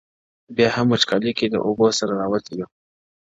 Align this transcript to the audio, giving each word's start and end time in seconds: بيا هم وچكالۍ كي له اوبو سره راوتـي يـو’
بيا 0.55 0.69
هم 0.75 0.87
وچكالۍ 0.93 1.31
كي 1.37 1.45
له 1.53 1.57
اوبو 1.65 1.85
سره 1.99 2.13
راوتـي 2.21 2.53
يـو’ 2.59 2.67